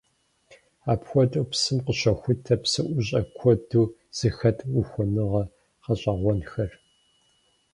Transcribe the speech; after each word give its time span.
Апхуэдэу 0.91 1.45
псым 1.51 1.77
къыщохутэ 1.85 2.55
псыӀущӀэ 2.61 3.21
куэду 3.37 3.93
зэхэт 4.17 4.57
ухуэныгъэ 4.79 5.43
гъэщӀэгъуэнхэр. 5.83 6.71